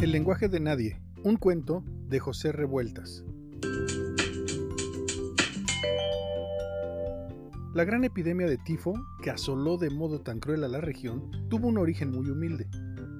[0.00, 3.24] El lenguaje de nadie, un cuento de José Revueltas.
[7.74, 8.92] La gran epidemia de tifo,
[9.22, 12.68] que asoló de modo tan cruel a la región, tuvo un origen muy humilde,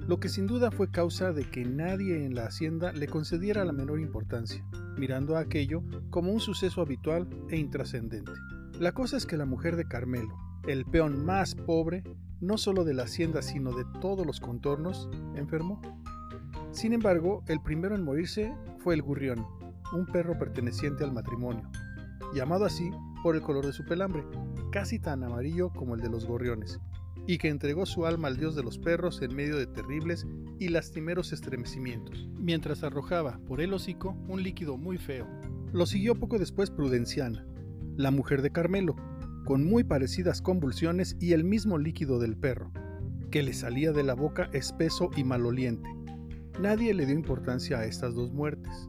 [0.06, 3.72] lo que sin duda fue causa de que nadie en la hacienda le concediera la
[3.72, 4.62] menor importancia,
[4.98, 8.32] mirando a aquello como un suceso habitual e intrascendente.
[8.78, 10.36] La cosa es que la mujer de Carmelo,
[10.68, 12.04] el peón más pobre,
[12.42, 15.80] no solo de la hacienda sino de todos los contornos, enfermó.
[16.76, 19.46] Sin embargo, el primero en morirse fue el gurrión,
[19.94, 21.70] un perro perteneciente al matrimonio,
[22.34, 22.90] llamado así
[23.22, 24.22] por el color de su pelambre,
[24.72, 26.78] casi tan amarillo como el de los gorriones,
[27.26, 30.26] y que entregó su alma al dios de los perros en medio de terribles
[30.58, 35.26] y lastimeros estremecimientos, mientras arrojaba por el hocico un líquido muy feo.
[35.72, 37.46] Lo siguió poco después Prudenciana,
[37.96, 38.96] la mujer de Carmelo,
[39.46, 42.70] con muy parecidas convulsiones y el mismo líquido del perro,
[43.30, 45.95] que le salía de la boca espeso y maloliente.
[46.60, 48.88] Nadie le dio importancia a estas dos muertes.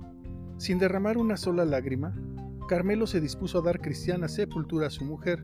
[0.57, 2.15] Sin derramar una sola lágrima,
[2.69, 5.43] Carmelo se dispuso a dar cristiana sepultura a su mujer,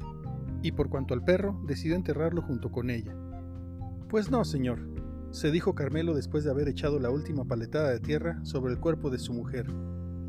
[0.62, 3.14] y por cuanto al perro, decidió enterrarlo junto con ella.
[4.08, 4.80] Pues no, señor,
[5.32, 9.10] se dijo Carmelo después de haber echado la última paletada de tierra sobre el cuerpo
[9.10, 9.68] de su mujer,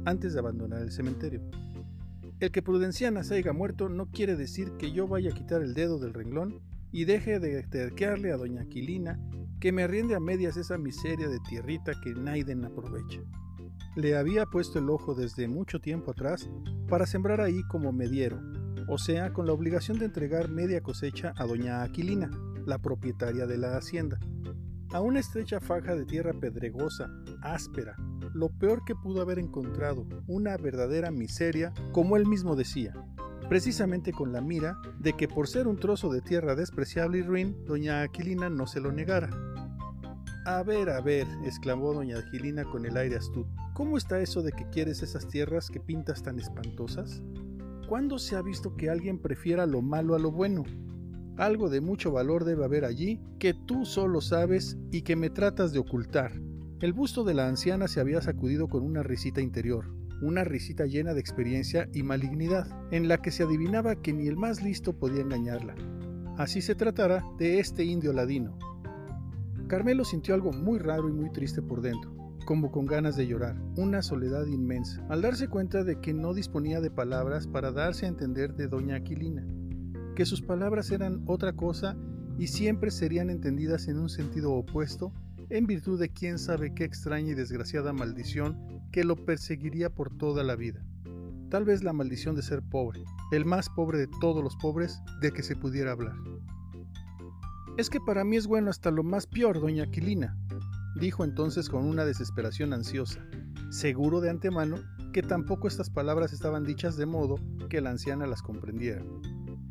[0.04, 1.42] antes de abandonar el cementerio.
[2.40, 5.74] El que Prudenciana se haya muerto no quiere decir que yo vaya a quitar el
[5.74, 9.20] dedo del renglón y deje de terquearle a doña Aquilina
[9.64, 13.22] que me arriende a medias esa miseria de tierrita que Naiden aprovecha.
[13.96, 16.50] Le había puesto el ojo desde mucho tiempo atrás
[16.86, 18.42] para sembrar ahí como mediero,
[18.88, 22.30] o sea, con la obligación de entregar media cosecha a doña Aquilina,
[22.66, 24.20] la propietaria de la hacienda,
[24.92, 27.08] a una estrecha faja de tierra pedregosa,
[27.40, 27.96] áspera,
[28.34, 32.92] lo peor que pudo haber encontrado, una verdadera miseria, como él mismo decía,
[33.48, 37.64] precisamente con la mira de que por ser un trozo de tierra despreciable y ruin,
[37.64, 39.53] doña Aquilina no se lo negara.
[40.46, 44.52] A ver, a ver, exclamó doña Aquilina con el aire astuto, ¿cómo está eso de
[44.52, 47.22] que quieres esas tierras que pintas tan espantosas?
[47.88, 50.64] ¿Cuándo se ha visto que alguien prefiera lo malo a lo bueno?
[51.38, 55.72] Algo de mucho valor debe haber allí que tú solo sabes y que me tratas
[55.72, 56.32] de ocultar.
[56.80, 59.86] El busto de la anciana se había sacudido con una risita interior,
[60.20, 64.36] una risita llena de experiencia y malignidad, en la que se adivinaba que ni el
[64.36, 65.74] más listo podía engañarla.
[66.36, 68.58] Así se tratará de este indio ladino.
[69.74, 72.14] Carmelo sintió algo muy raro y muy triste por dentro,
[72.46, 76.80] como con ganas de llorar, una soledad inmensa, al darse cuenta de que no disponía
[76.80, 79.44] de palabras para darse a entender de doña Aquilina,
[80.14, 81.96] que sus palabras eran otra cosa
[82.38, 85.12] y siempre serían entendidas en un sentido opuesto
[85.50, 88.56] en virtud de quién sabe qué extraña y desgraciada maldición
[88.92, 90.86] que lo perseguiría por toda la vida.
[91.50, 93.02] Tal vez la maldición de ser pobre,
[93.32, 96.14] el más pobre de todos los pobres de que se pudiera hablar.
[97.76, 100.38] Es que para mí es bueno hasta lo más peor, doña Aquilina,
[100.94, 103.26] dijo entonces con una desesperación ansiosa,
[103.70, 104.76] seguro de antemano
[105.12, 107.34] que tampoco estas palabras estaban dichas de modo
[107.68, 109.02] que la anciana las comprendiera,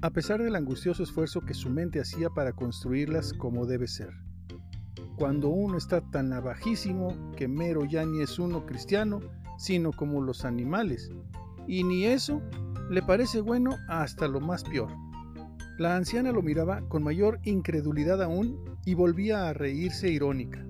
[0.02, 4.12] a pesar del angustioso esfuerzo que su mente hacía para construirlas como debe ser.
[5.16, 9.22] Cuando uno está tan abajísimo que mero ya ni es uno cristiano,
[9.58, 11.10] sino como los animales,
[11.68, 12.42] y ni eso
[12.90, 14.92] le parece bueno hasta lo más peor.
[15.80, 20.64] La anciana lo miraba con mayor incredulidad aún y volvía a reírse irónica.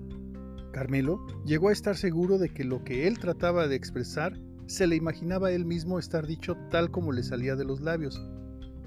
[0.72, 4.96] Carmelo llegó a estar seguro de que lo que él trataba de expresar se le
[4.96, 8.26] imaginaba él mismo estar dicho tal como le salía de los labios,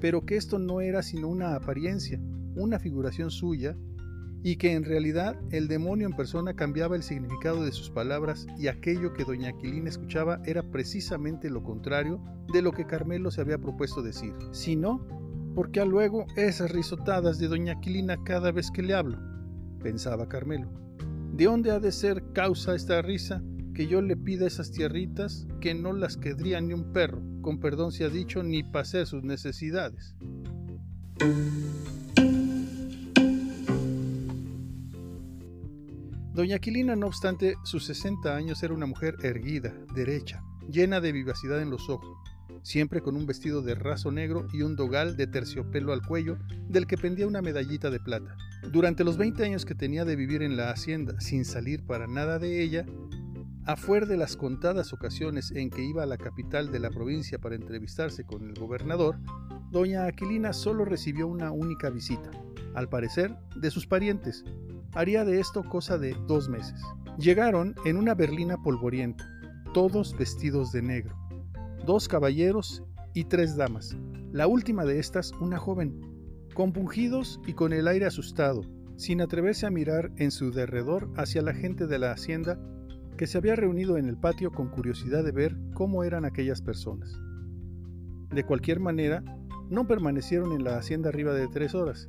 [0.02, 2.20] pero que esto no era sino una apariencia,
[2.56, 3.78] una figuración suya
[4.42, 8.68] y que en realidad el demonio en persona cambiaba el significado de sus palabras y
[8.68, 13.60] aquello que doña Aquilina escuchaba era precisamente lo contrario de lo que Carmelo se había
[13.60, 14.34] propuesto decir.
[14.52, 14.76] Si
[15.58, 19.18] no, ¿por qué luego esas risotadas de doña Aquilina cada vez que le hablo?
[19.82, 20.70] pensaba Carmelo.
[21.34, 23.42] ¿De dónde ha de ser causa esta risa
[23.74, 27.92] que yo le pida esas tierritas que no las querría ni un perro, con perdón
[27.92, 30.16] se ha dicho, ni hacer sus necesidades?
[36.34, 41.62] Doña Aquilina, no obstante sus 60 años, era una mujer erguida, derecha, llena de vivacidad
[41.62, 42.16] en los ojos,
[42.68, 46.38] siempre con un vestido de raso negro y un dogal de terciopelo al cuello,
[46.68, 48.36] del que pendía una medallita de plata.
[48.74, 52.40] Durante los 20 años que tenía de vivir en la hacienda sin salir para nada
[52.40, 52.86] de ella,
[53.66, 57.56] afuera de las contadas ocasiones en que iba a la capital de la provincia para
[57.56, 59.18] entrevistarse con el gobernador,
[59.72, 62.32] doña Aquilina solo recibió una única visita,
[62.76, 64.44] al parecer de sus parientes,
[64.92, 66.82] haría de esto cosa de dos meses.
[67.18, 69.26] Llegaron en una berlina polvorienta,
[69.74, 71.27] todos vestidos de negro,
[71.86, 72.84] dos caballeros
[73.14, 73.96] y tres damas,
[74.32, 76.02] la última de estas una joven,
[76.54, 78.64] compungidos y con el aire asustado,
[78.96, 82.60] sin atreverse a mirar en su derredor hacia la gente de la hacienda
[83.18, 87.20] que se había reunido en el patio con curiosidad de ver cómo eran aquellas personas.
[88.30, 89.24] De cualquier manera,
[89.70, 92.08] no permanecieron en la hacienda arriba de tres horas,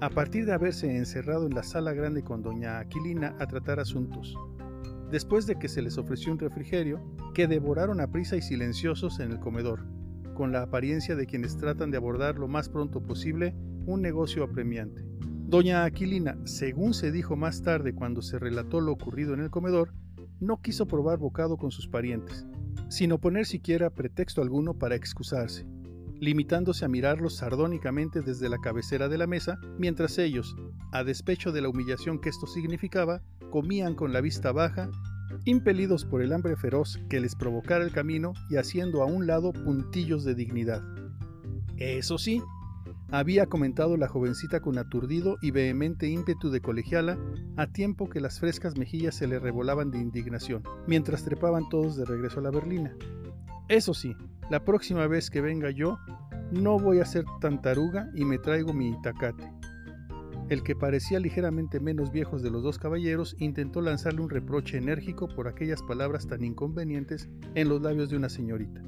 [0.00, 4.36] a partir de haberse encerrado en la sala grande con doña Aquilina a tratar asuntos.
[5.10, 7.00] Después de que se les ofreció un refrigerio,
[7.32, 9.86] que devoraron a prisa y silenciosos en el comedor,
[10.34, 13.54] con la apariencia de quienes tratan de abordar lo más pronto posible
[13.86, 15.04] un negocio apremiante.
[15.20, 19.94] Doña Aquilina, según se dijo más tarde cuando se relató lo ocurrido en el comedor,
[20.40, 22.46] no quiso probar bocado con sus parientes,
[22.88, 25.66] sin poner siquiera pretexto alguno para excusarse,
[26.20, 30.56] limitándose a mirarlos sardónicamente desde la cabecera de la mesa, mientras ellos,
[30.92, 34.90] a despecho de la humillación que esto significaba, comían con la vista baja,
[35.44, 39.52] impelidos por el hambre feroz que les provocara el camino y haciendo a un lado
[39.52, 40.82] puntillos de dignidad.
[41.76, 42.42] Eso sí,
[43.10, 47.18] había comentado la jovencita con aturdido y vehemente ímpetu de colegiala,
[47.56, 52.04] a tiempo que las frescas mejillas se le revolaban de indignación, mientras trepaban todos de
[52.04, 52.96] regreso a la berlina.
[53.68, 54.14] Eso sí,
[54.50, 55.98] la próxima vez que venga yo,
[56.50, 59.55] no voy a ser tan taruga y me traigo mi itacate.
[60.48, 65.28] El que parecía ligeramente menos viejos de los dos caballeros intentó lanzarle un reproche enérgico
[65.28, 68.82] por aquellas palabras tan inconvenientes en los labios de una señorita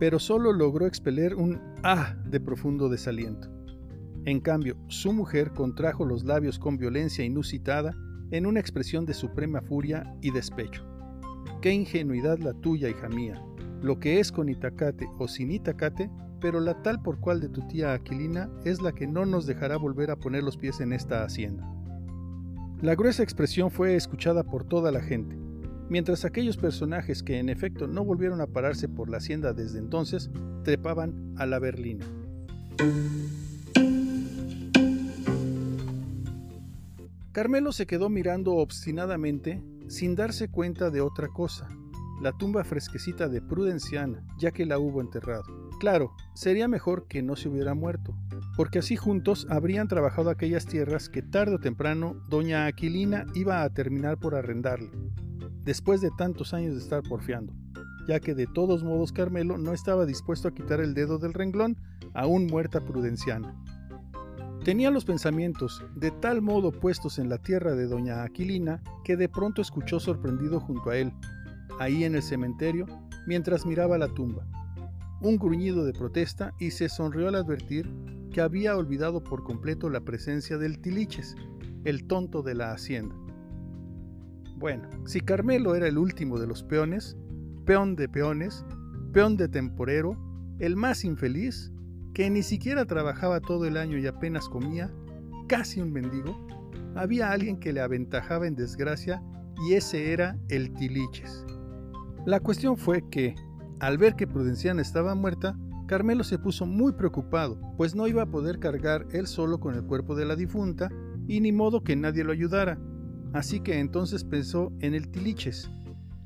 [0.00, 3.48] pero solo logró expeler un ah de profundo desaliento.
[4.24, 7.94] En cambio, su mujer contrajo los labios con violencia inusitada
[8.30, 10.84] en una expresión de suprema furia y despecho.
[11.60, 13.44] Qué ingenuidad la tuya, hija mía.
[13.82, 17.66] Lo que es con Itacate o sin Itacate, pero la tal por cual de tu
[17.66, 21.22] tía Aquilina es la que no nos dejará volver a poner los pies en esta
[21.22, 21.70] hacienda.
[22.82, 25.36] La gruesa expresión fue escuchada por toda la gente,
[25.90, 30.30] mientras aquellos personajes que en efecto no volvieron a pararse por la hacienda desde entonces
[30.64, 32.06] trepaban a la berlina.
[37.32, 41.68] Carmelo se quedó mirando obstinadamente sin darse cuenta de otra cosa,
[42.22, 45.59] la tumba fresquecita de Prudenciana, ya que la hubo enterrado.
[45.80, 48.14] Claro, sería mejor que no se hubiera muerto,
[48.54, 53.70] porque así juntos habrían trabajado aquellas tierras que tarde o temprano doña Aquilina iba a
[53.70, 54.90] terminar por arrendarle
[55.64, 57.54] después de tantos años de estar porfiando,
[58.06, 61.78] ya que de todos modos Carmelo no estaba dispuesto a quitar el dedo del renglón
[62.12, 63.56] aún muerta prudenciana.
[64.62, 69.30] Tenía los pensamientos de tal modo puestos en la tierra de doña Aquilina que de
[69.30, 71.10] pronto escuchó sorprendido junto a él,
[71.78, 72.84] ahí en el cementerio,
[73.26, 74.44] mientras miraba la tumba,
[75.20, 77.90] un gruñido de protesta y se sonrió al advertir
[78.30, 81.34] que había olvidado por completo la presencia del Tiliches,
[81.84, 83.14] el tonto de la hacienda.
[84.56, 87.16] Bueno, si Carmelo era el último de los peones,
[87.64, 88.64] peón de peones,
[89.12, 90.16] peón de temporero,
[90.58, 91.72] el más infeliz,
[92.14, 94.92] que ni siquiera trabajaba todo el año y apenas comía,
[95.48, 96.46] casi un mendigo,
[96.94, 99.22] había alguien que le aventajaba en desgracia
[99.66, 101.44] y ese era el Tiliches.
[102.26, 103.34] La cuestión fue que,
[103.80, 105.56] al ver que Prudenciana estaba muerta,
[105.86, 109.84] Carmelo se puso muy preocupado, pues no iba a poder cargar él solo con el
[109.84, 110.88] cuerpo de la difunta
[111.26, 112.78] y ni modo que nadie lo ayudara,
[113.32, 115.70] Así que entonces pensó en el Tiliches,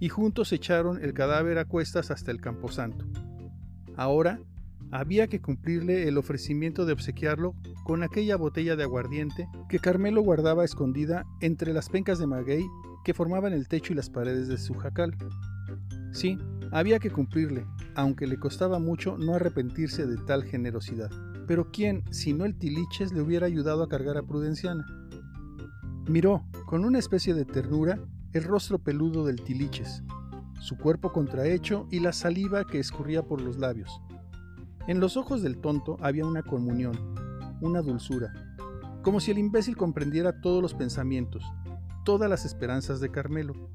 [0.01, 3.07] y juntos echaron el cadáver a cuestas hasta el camposanto.
[3.97, 4.41] Ahora
[4.91, 7.55] había que cumplirle el ofrecimiento de obsequiarlo
[7.85, 12.65] con aquella botella de aguardiente que Carmelo guardaba escondida entre las pencas de maguey
[13.05, 15.15] que formaban el techo y las paredes de su jacal.
[16.13, 16.39] Sí,
[16.75, 17.65] había que cumplirle,
[17.95, 21.09] aunque le costaba mucho no arrepentirse de tal generosidad.
[21.47, 24.85] Pero ¿quién, si no el Tiliches, le hubiera ayudado a cargar a Prudenciana?
[26.09, 28.01] Miró, con una especie de ternura,
[28.33, 30.03] el rostro peludo del Tiliches,
[30.59, 34.01] su cuerpo contrahecho y la saliva que escurría por los labios.
[34.89, 36.99] En los ojos del tonto había una comunión,
[37.61, 38.33] una dulzura,
[39.03, 41.45] como si el imbécil comprendiera todos los pensamientos,
[42.05, 43.71] todas las esperanzas de Carmelo,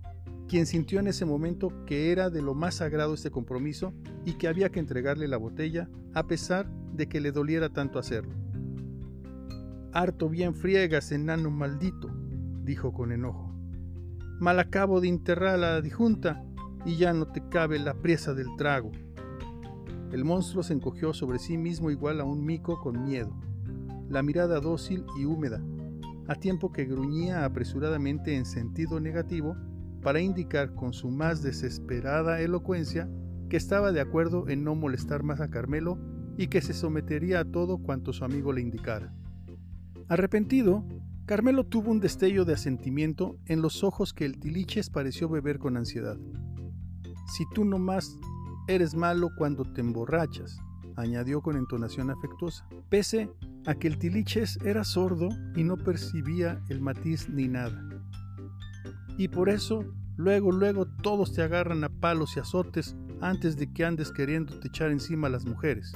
[0.49, 3.93] quien sintió en ese momento que era de lo más sagrado este compromiso
[4.25, 8.33] y que había que entregarle la botella a pesar de que le doliera tanto hacerlo.
[9.93, 12.09] Harto bien friegas, enano maldito,
[12.63, 13.53] dijo con enojo.
[14.39, 16.43] Mal acabo de enterrar a la dijunta
[16.83, 18.91] y ya no te cabe la priesa del trago.
[20.11, 23.35] El monstruo se encogió sobre sí mismo igual a un mico con miedo,
[24.09, 25.61] la mirada dócil y húmeda,
[26.27, 29.55] a tiempo que gruñía apresuradamente en sentido negativo
[30.01, 33.09] para indicar con su más desesperada elocuencia
[33.49, 35.97] que estaba de acuerdo en no molestar más a Carmelo
[36.37, 39.13] y que se sometería a todo cuanto su amigo le indicara.
[40.07, 40.85] Arrepentido,
[41.25, 45.77] Carmelo tuvo un destello de asentimiento en los ojos que el Tiliches pareció beber con
[45.77, 46.17] ansiedad.
[47.35, 48.17] Si tú no más
[48.67, 50.57] eres malo cuando te emborrachas,
[50.95, 53.29] añadió con entonación afectuosa, pese
[53.65, 57.98] a que el Tiliches era sordo y no percibía el matiz ni nada.
[59.19, 59.85] Y por eso
[60.19, 64.67] Luego, luego todos te agarran a palos y azotes antes de que andes queriendo te
[64.67, 65.93] echar encima a las mujeres.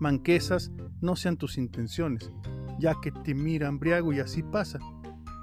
[0.00, 2.32] Manquesas no sean tus intenciones,
[2.80, 4.80] ya que te mira embriago y así pasa,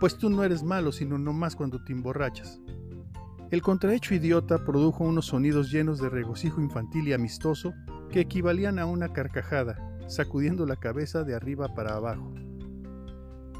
[0.02, 2.60] pues tú no eres malo sino nomás cuando te emborrachas.
[3.52, 7.74] El contrahecho idiota produjo unos sonidos llenos de regocijo infantil y amistoso
[8.12, 12.34] que equivalían a una carcajada, sacudiendo la cabeza de arriba para abajo.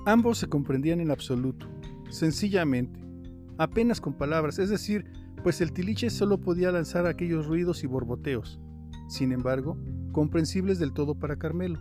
[0.06, 1.66] Ambos se comprendían en absoluto,
[2.10, 3.09] sencillamente,
[3.60, 5.06] apenas con palabras, es decir,
[5.44, 8.60] pues el tiliche solo podía lanzar aquellos ruidos y borboteos,
[9.10, 9.78] sin embargo,
[10.14, 11.80] comprensibles del todo para Carmelo.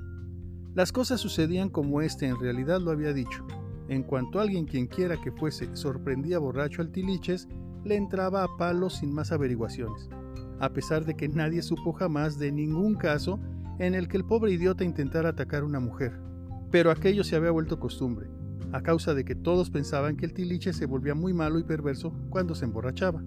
[0.75, 3.47] Las cosas sucedían como éste en realidad lo había dicho.
[3.89, 7.49] En cuanto alguien quien quiera que fuese sorprendía borracho al tiliches,
[7.85, 10.11] le entraba a palos sin más averiguaciones,
[10.59, 13.39] a pesar de que nadie supo jamás de ningún caso
[13.79, 16.19] en el que el pobre idiota intentara atacar a una mujer.
[16.73, 18.29] Pero aquello se había vuelto costumbre,
[18.73, 22.13] a causa de que todos pensaban que el tiliche se volvía muy malo y perverso
[22.31, 23.23] cuando se emborrachaba.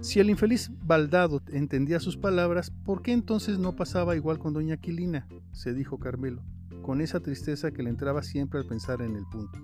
[0.00, 4.74] Si el infeliz Baldado entendía sus palabras, ¿por qué entonces no pasaba igual con doña
[4.74, 5.28] Aquilina?
[5.52, 6.42] se dijo Carmelo,
[6.82, 9.58] con esa tristeza que le entraba siempre al pensar en el punto.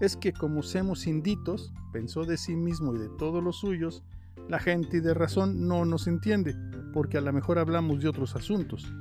[0.00, 4.02] Es que como somos inditos, pensó de sí mismo y de todos los suyos,
[4.48, 6.56] la gente de razón no nos entiende,
[6.92, 8.92] porque a lo mejor hablamos de otros asuntos.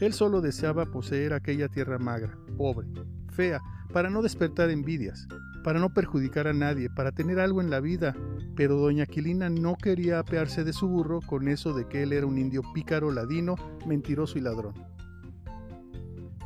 [0.00, 2.88] Él solo deseaba poseer aquella tierra magra, pobre,
[3.28, 3.60] fea,
[3.92, 5.26] para no despertar envidias,
[5.62, 8.14] para no perjudicar a nadie, para tener algo en la vida,
[8.56, 12.26] pero doña Aquilina no quería apearse de su burro con eso de que él era
[12.26, 13.56] un indio pícaro, ladino,
[13.86, 14.74] mentiroso y ladrón.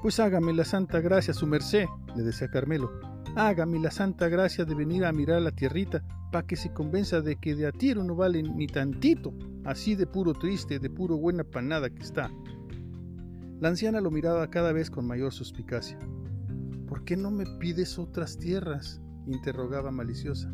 [0.03, 2.91] Pues hágame la santa gracia, su merced, le decía Carmelo,
[3.37, 7.37] hágame la santa gracia de venir a mirar la tierrita, para que se convenza de
[7.37, 9.33] que de a tiro no vale ni tantito,
[9.65, 12.31] así de puro triste, de puro buena panada que está.
[13.61, 15.97] La anciana lo miraba cada vez con mayor suspicacia.
[16.87, 19.01] ¿Por qué no me pides otras tierras?
[19.27, 20.53] interrogaba maliciosa.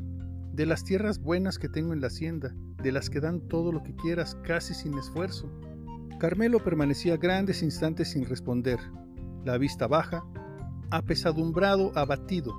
[0.52, 3.82] De las tierras buenas que tengo en la hacienda, de las que dan todo lo
[3.82, 5.50] que quieras casi sin esfuerzo.
[6.18, 8.78] Carmelo permanecía grandes instantes sin responder,
[9.44, 10.25] la vista baja,
[10.90, 12.52] apesadumbrado, abatido.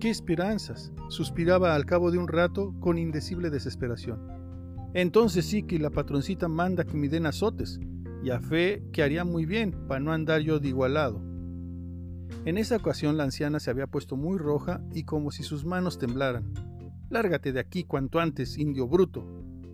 [0.00, 0.92] ¡Qué esperanzas!
[1.10, 4.20] suspiraba al cabo de un rato con indecible desesperación.
[4.94, 7.78] Entonces sí que la patroncita manda que me den azotes,
[8.22, 11.29] y a fe que haría muy bien para no andar yo de igualado.
[12.44, 15.98] En esa ocasión la anciana se había puesto muy roja y como si sus manos
[15.98, 16.52] temblaran.
[17.10, 19.26] Lárgate de aquí cuanto antes, indio bruto,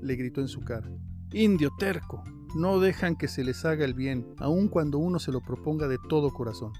[0.03, 0.91] le gritó en su cara.
[1.33, 2.25] Indio terco,
[2.57, 5.99] no dejan que se les haga el bien, aun cuando uno se lo proponga de
[6.09, 6.73] todo corazón.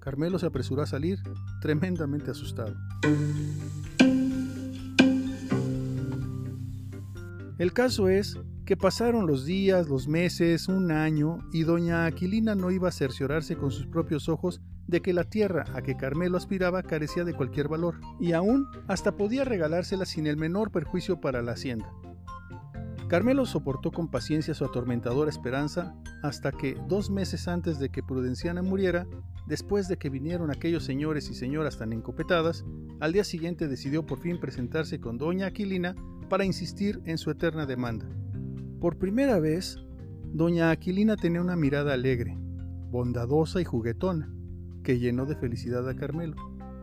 [0.00, 1.18] Carmelo se apresuró a salir,
[1.60, 2.74] tremendamente asustado.
[7.58, 12.70] El caso es que pasaron los días, los meses, un año, y doña Aquilina no
[12.70, 16.82] iba a cerciorarse con sus propios ojos de que la tierra a que Carmelo aspiraba
[16.82, 21.52] carecía de cualquier valor, y aún hasta podía regalársela sin el menor perjuicio para la
[21.52, 21.90] hacienda.
[23.08, 28.62] Carmelo soportó con paciencia su atormentadora esperanza hasta que, dos meses antes de que Prudenciana
[28.62, 29.06] muriera,
[29.46, 32.64] después de que vinieron aquellos señores y señoras tan encopetadas,
[33.00, 35.94] al día siguiente decidió por fin presentarse con doña Aquilina
[36.28, 38.06] para insistir en su eterna demanda.
[38.80, 39.76] Por primera vez,
[40.32, 42.36] doña Aquilina tenía una mirada alegre,
[42.90, 44.34] bondadosa y juguetona,
[44.84, 46.36] que llenó de felicidad a Carmelo.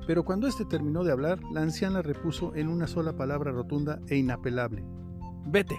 [0.06, 4.18] Pero cuando éste terminó de hablar, la anciana repuso en una sola palabra rotunda e
[4.18, 4.84] inapelable.
[5.46, 5.78] Vete.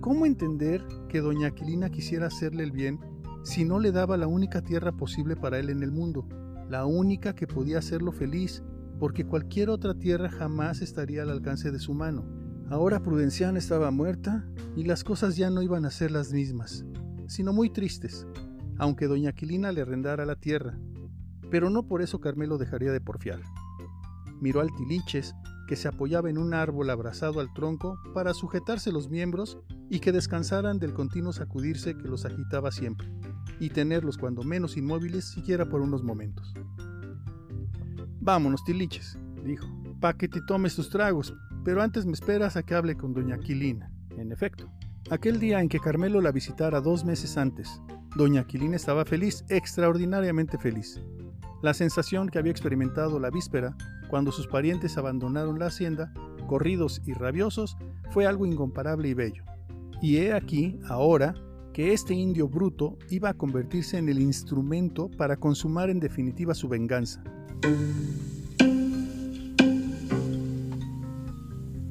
[0.00, 3.00] ¿Cómo entender que doña Aquilina quisiera hacerle el bien
[3.42, 6.28] si no le daba la única tierra posible para él en el mundo,
[6.68, 8.62] la única que podía hacerlo feliz,
[8.98, 12.24] porque cualquier otra tierra jamás estaría al alcance de su mano?
[12.70, 14.46] Ahora Prudenciana estaba muerta
[14.76, 16.84] y las cosas ya no iban a ser las mismas,
[17.26, 18.26] sino muy tristes,
[18.78, 20.78] aunque doña Aquilina le arrendara la tierra.
[21.52, 23.42] Pero no por eso Carmelo dejaría de porfiar.
[24.40, 25.34] Miró al Tiliches,
[25.68, 29.58] que se apoyaba en un árbol abrazado al tronco para sujetarse los miembros
[29.90, 33.06] y que descansaran del continuo sacudirse que los agitaba siempre,
[33.60, 36.54] y tenerlos cuando menos inmóviles siquiera por unos momentos.
[38.20, 39.66] Vámonos, tiliches, dijo,
[40.00, 43.34] pa' que te tomes tus tragos, pero antes me esperas a que hable con doña
[43.34, 43.92] Aquilina.
[44.16, 44.72] En efecto,
[45.10, 47.68] aquel día en que Carmelo la visitara dos meses antes,
[48.16, 50.98] doña Aquilina estaba feliz, extraordinariamente feliz.
[51.62, 53.76] La sensación que había experimentado la víspera,
[54.08, 56.12] cuando sus parientes abandonaron la hacienda,
[56.48, 57.76] corridos y rabiosos,
[58.10, 59.44] fue algo incomparable y bello.
[60.02, 61.34] Y he aquí, ahora,
[61.72, 66.68] que este indio bruto iba a convertirse en el instrumento para consumar en definitiva su
[66.68, 67.22] venganza.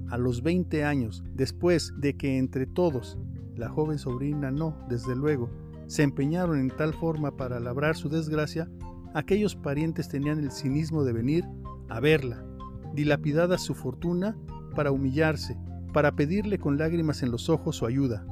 [0.09, 3.17] A los 20 años, después de que entre todos,
[3.55, 5.49] la joven sobrina no, desde luego,
[5.87, 8.69] se empeñaron en tal forma para labrar su desgracia,
[9.13, 11.45] aquellos parientes tenían el cinismo de venir
[11.89, 12.45] a verla,
[12.93, 14.37] dilapidada su fortuna
[14.75, 15.57] para humillarse,
[15.93, 18.25] para pedirle con lágrimas en los ojos su ayuda.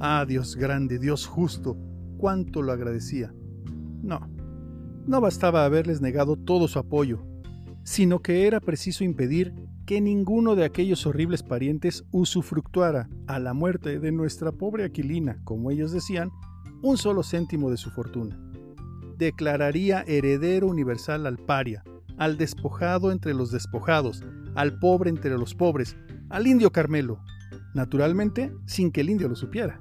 [0.00, 1.76] Ah, Dios grande, Dios justo,
[2.18, 3.32] cuánto lo agradecía.
[4.02, 4.28] No,
[5.06, 7.24] no bastaba haberles negado todo su apoyo,
[7.84, 9.54] sino que era preciso impedir
[9.86, 15.70] que ninguno de aquellos horribles parientes usufructuara a la muerte de nuestra pobre Aquilina, como
[15.70, 16.30] ellos decían,
[16.82, 18.36] un solo céntimo de su fortuna.
[19.18, 21.82] Declararía heredero universal al paria,
[22.18, 24.22] al despojado entre los despojados,
[24.54, 25.96] al pobre entre los pobres,
[26.28, 27.20] al indio Carmelo,
[27.74, 29.80] naturalmente sin que el indio lo supiera.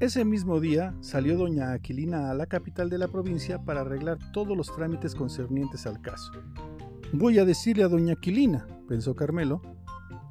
[0.00, 4.56] Ese mismo día salió doña Aquilina a la capital de la provincia para arreglar todos
[4.56, 6.32] los trámites concernientes al caso.
[7.12, 9.62] Voy a decirle a doña Aquilina, pensó Carmelo,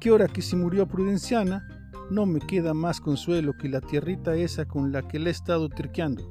[0.00, 1.66] que ahora que se murió Prudenciana,
[2.10, 5.68] no me queda más consuelo que la tierrita esa con la que le he estado
[5.68, 6.22] triqueando.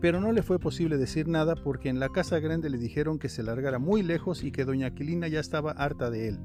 [0.00, 3.28] Pero no le fue posible decir nada porque en la casa grande le dijeron que
[3.28, 6.38] se largara muy lejos y que doña Aquilina ya estaba harta de él.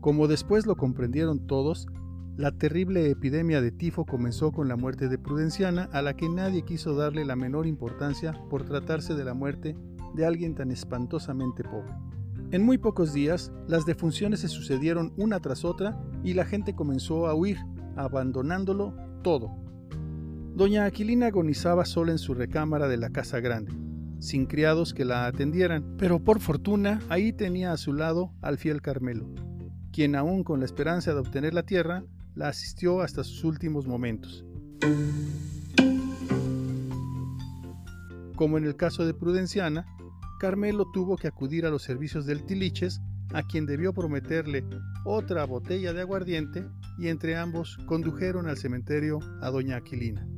[0.00, 1.86] Como después lo comprendieron todos,
[2.36, 6.62] la terrible epidemia de tifo comenzó con la muerte de Prudenciana, a la que nadie
[6.62, 9.76] quiso darle la menor importancia por tratarse de la muerte
[10.14, 11.94] de alguien tan espantosamente pobre.
[12.54, 17.26] En muy pocos días, las defunciones se sucedieron una tras otra y la gente comenzó
[17.26, 17.58] a huir,
[17.96, 18.94] abandonándolo
[19.24, 19.50] todo.
[20.54, 23.72] Doña Aquilina agonizaba sola en su recámara de la casa grande,
[24.20, 28.82] sin criados que la atendieran, pero por fortuna ahí tenía a su lado al fiel
[28.82, 29.28] Carmelo,
[29.90, 32.04] quien aún con la esperanza de obtener la tierra,
[32.36, 34.44] la asistió hasta sus últimos momentos.
[38.36, 39.86] Como en el caso de Prudenciana,
[40.44, 43.00] Carmelo tuvo que acudir a los servicios del Tiliches,
[43.32, 44.62] a quien debió prometerle
[45.06, 46.66] otra botella de aguardiente,
[46.98, 50.28] y entre ambos condujeron al cementerio a doña Aquilina.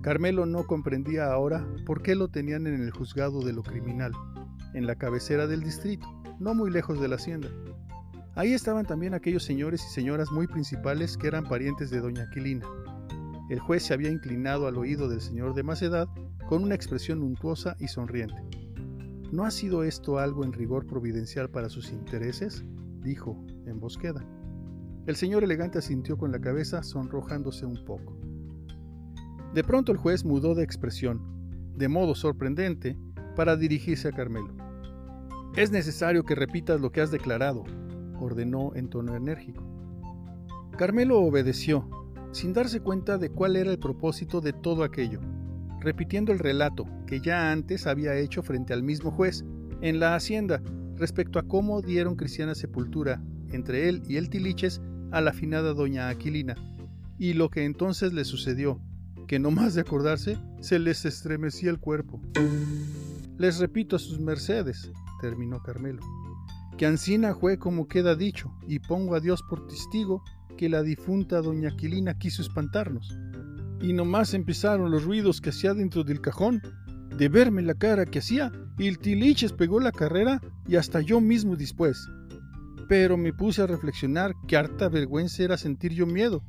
[0.00, 4.12] Carmelo no comprendía ahora por qué lo tenían en el juzgado de lo criminal
[4.74, 6.06] en la cabecera del distrito,
[6.38, 7.48] no muy lejos de la hacienda.
[8.36, 12.64] Ahí estaban también aquellos señores y señoras muy principales que eran parientes de doña Aquilina.
[13.50, 16.06] El juez se había inclinado al oído del señor de más edad
[16.48, 18.42] con una expresión untuosa y sonriente.
[19.30, 22.64] ¿No ha sido esto algo en rigor providencial para sus intereses?
[23.02, 24.24] dijo, en bosqueda.
[25.06, 28.18] El señor elegante asintió con la cabeza, sonrojándose un poco.
[29.52, 31.20] De pronto el juez mudó de expresión,
[31.76, 32.98] de modo sorprendente,
[33.36, 34.54] para dirigirse a Carmelo.
[35.54, 37.64] Es necesario que repitas lo que has declarado,
[38.20, 39.64] ordenó en tono enérgico.
[40.78, 41.86] Carmelo obedeció,
[42.32, 45.20] sin darse cuenta de cuál era el propósito de todo aquello,
[45.80, 49.44] repitiendo el relato que ya antes había hecho frente al mismo juez,
[49.80, 50.62] en la hacienda,
[50.96, 56.08] respecto a cómo dieron cristiana sepultura entre él y el Tiliches a la afinada doña
[56.08, 56.54] Aquilina,
[57.18, 58.80] y lo que entonces le sucedió,
[59.26, 62.20] que no más de acordarse, se les estremecía el cuerpo.
[63.38, 66.02] Les repito a sus mercedes, terminó Carmelo,
[66.76, 70.22] que Ancina fue como queda dicho, y pongo a Dios por testigo
[70.56, 73.16] que la difunta doña Aquilina quiso espantarnos.
[73.80, 76.62] Y nomás empezaron los ruidos que hacía dentro del cajón,
[77.16, 81.20] de verme la cara que hacía, y el tiliches pegó la carrera y hasta yo
[81.20, 82.08] mismo después.
[82.88, 86.42] Pero me puse a reflexionar que harta vergüenza era sentir yo miedo.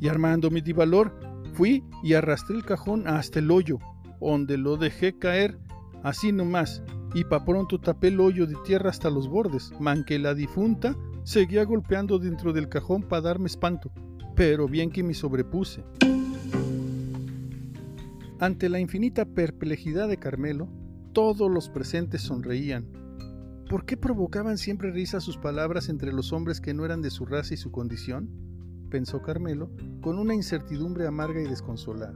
[0.00, 1.18] Y armándome de valor,
[1.54, 3.78] fui y arrastré el cajón hasta el hoyo,
[4.20, 5.58] donde lo dejé caer
[6.04, 6.82] así nomás,
[7.14, 10.94] y pa' pronto tapé el hoyo de tierra hasta los bordes, man que la difunta
[11.24, 13.90] seguía golpeando dentro del cajón para darme espanto,
[14.36, 15.82] pero bien que me sobrepuse.
[18.40, 20.68] Ante la infinita perplejidad de Carmelo,
[21.12, 22.86] todos los presentes sonreían.
[23.70, 27.26] ¿Por qué provocaban siempre risa sus palabras entre los hombres que no eran de su
[27.26, 28.28] raza y su condición?
[28.90, 29.70] pensó Carmelo,
[30.02, 32.14] con una incertidumbre amarga y desconsolada.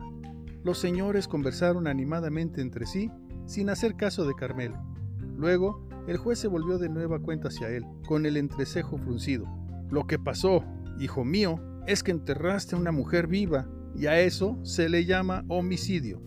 [0.64, 3.10] Los señores conversaron animadamente entre sí
[3.46, 4.76] sin hacer caso de Carmelo.
[5.36, 9.46] Luego, el juez se volvió de nueva cuenta hacia él, con el entrecejo fruncido.
[9.90, 10.64] Lo que pasó,
[11.00, 15.44] hijo mío, es que enterraste a una mujer viva, y a eso se le llama
[15.48, 16.22] homicidio.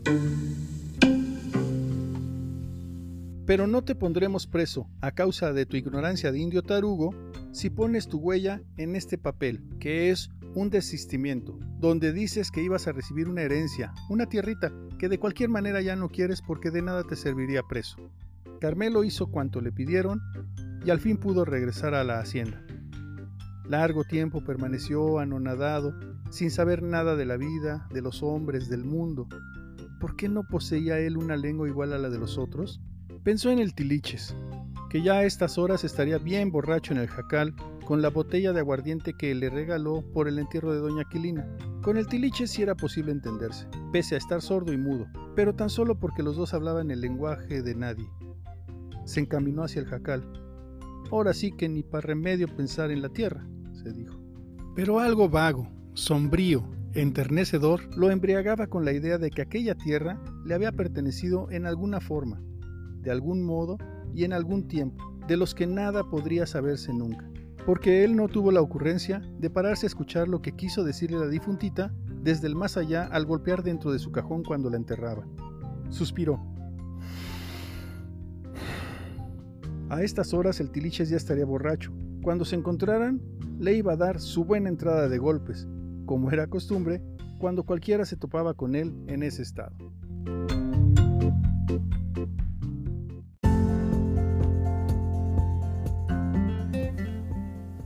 [3.45, 7.13] Pero no te pondremos preso a causa de tu ignorancia de indio tarugo
[7.51, 12.87] si pones tu huella en este papel, que es un desistimiento, donde dices que ibas
[12.87, 16.81] a recibir una herencia, una tierrita, que de cualquier manera ya no quieres porque de
[16.81, 17.97] nada te serviría preso.
[18.59, 20.21] Carmelo hizo cuanto le pidieron
[20.85, 22.63] y al fin pudo regresar a la hacienda.
[23.67, 25.93] Largo tiempo permaneció anonadado,
[26.31, 29.27] sin saber nada de la vida, de los hombres, del mundo.
[29.99, 32.81] ¿Por qué no poseía él una lengua igual a la de los otros?
[33.23, 34.35] Pensó en el Tiliches,
[34.89, 37.53] que ya a estas horas estaría bien borracho en el jacal
[37.85, 41.45] con la botella de aguardiente que le regaló por el entierro de doña Aquilina.
[41.81, 45.69] Con el tiliche sí era posible entenderse, pese a estar sordo y mudo, pero tan
[45.69, 48.07] solo porque los dos hablaban el lenguaje de nadie.
[49.03, 50.23] Se encaminó hacia el jacal.
[51.11, 54.21] Ahora sí que ni para remedio pensar en la tierra, se dijo.
[54.75, 60.53] Pero algo vago, sombrío, enternecedor, lo embriagaba con la idea de que aquella tierra le
[60.53, 62.41] había pertenecido en alguna forma,
[63.01, 63.77] de algún modo
[64.13, 67.31] y en algún tiempo, de los que nada podría saberse nunca
[67.65, 71.27] porque él no tuvo la ocurrencia de pararse a escuchar lo que quiso decirle la
[71.27, 75.25] difuntita desde el más allá al golpear dentro de su cajón cuando la enterraba.
[75.89, 76.39] Suspiró.
[79.89, 81.91] A estas horas el Tiliches ya estaría borracho.
[82.23, 83.21] Cuando se encontraran,
[83.59, 85.67] le iba a dar su buena entrada de golpes,
[86.05, 87.01] como era costumbre
[87.39, 89.75] cuando cualquiera se topaba con él en ese estado.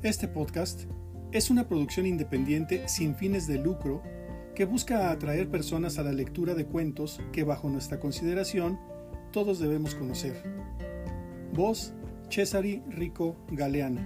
[0.04, 0.84] Este podcast
[1.32, 4.04] es una producción independiente sin fines de lucro
[4.54, 8.80] que busca atraer personas a la lectura de cuentos que bajo nuestra consideración
[9.32, 10.34] todos debemos conocer.
[11.54, 11.94] Voz
[12.30, 14.02] Cesari Rico Galeano.